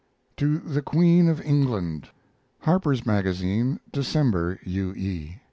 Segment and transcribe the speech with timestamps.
[0.37, 2.09] To THE QUEEN OF ENGLAND
[2.61, 4.59] Harper's Magazine, December.
[4.63, 4.93] U.
[4.95, 5.37] E.